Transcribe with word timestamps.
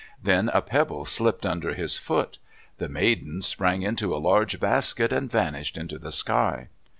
Then 0.19 0.49
a 0.49 0.63
pebble 0.63 1.05
slipped 1.05 1.45
under 1.45 1.75
his 1.75 1.95
foot. 1.99 2.39
The 2.79 2.89
maidens 2.89 3.45
sprang 3.45 3.83
into 3.83 4.15
a 4.15 4.17
large 4.17 4.59
basket, 4.59 5.13
and 5.13 5.29
vanished 5.31 5.77
into 5.77 5.99
the 5.99 6.11
sky. 6.11 6.69